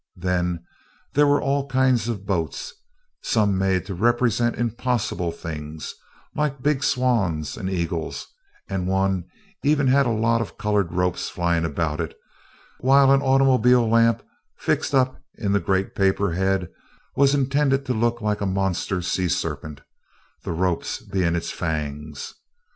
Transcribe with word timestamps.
Then, 0.15 0.65
there 1.13 1.27
were 1.27 1.39
all 1.43 1.67
kinds 1.67 2.07
of 2.07 2.25
boats, 2.25 2.73
some 3.21 3.55
made 3.55 3.85
to 3.85 3.93
represent 3.93 4.55
impossible 4.55 5.31
things, 5.31 5.93
like 6.35 6.63
big 6.63 6.83
swans, 6.83 7.55
eagles, 7.55 8.25
and 8.67 8.87
one 8.87 9.25
even 9.63 9.85
had 9.85 10.07
a 10.07 10.09
lot 10.09 10.41
of 10.41 10.57
colored 10.57 10.91
ropes 10.91 11.29
flying 11.29 11.63
about 11.65 12.01
it, 12.01 12.17
while 12.79 13.11
an 13.11 13.21
automobile 13.21 13.87
lamp, 13.87 14.23
fixed 14.57 14.95
up 14.95 15.21
in 15.35 15.55
a 15.55 15.59
great 15.59 15.93
paper 15.93 16.31
head, 16.33 16.71
was 17.15 17.35
intended 17.35 17.85
to 17.85 17.93
look 17.93 18.21
like 18.21 18.41
a 18.41 18.47
monster 18.47 19.03
sea 19.03 19.27
serpent, 19.29 19.81
the 20.43 20.51
ropes 20.51 20.99
being 20.99 21.35
its 21.35 21.51
fangs. 21.51 22.33